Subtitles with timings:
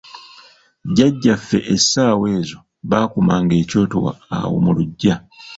[0.89, 2.59] Jjajjaffe essaawa ezo
[2.89, 3.97] baakumanga ekyoto
[4.37, 5.15] awo mu luggya.